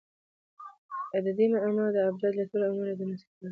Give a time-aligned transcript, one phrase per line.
[1.15, 3.47] عددي معما د ابجد له تورو او نورو عددونو سره تړلي دي.